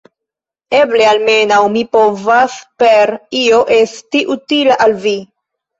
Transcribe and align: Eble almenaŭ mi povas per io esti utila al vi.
Eble 0.77 1.05
almenaŭ 1.09 1.59
mi 1.75 1.83
povas 1.97 2.59
per 2.85 3.15
io 3.45 3.63
esti 3.79 4.27
utila 4.39 4.85
al 4.89 5.03
vi. 5.07 5.17